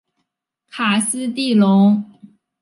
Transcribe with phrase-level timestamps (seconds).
[0.67, 2.03] 卡斯蒂隆。